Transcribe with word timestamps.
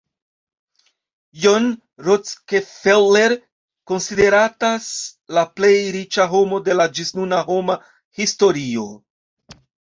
John 1.41 1.65
Rockefeller 2.07 3.35
konsideratas 3.91 4.87
la 5.39 5.45
plej 5.59 5.75
riĉa 5.97 6.27
homo 6.33 6.61
de 6.71 6.79
la 6.79 6.89
ĝisnuna 7.01 7.43
homa 7.51 7.77
historio. 8.23 8.89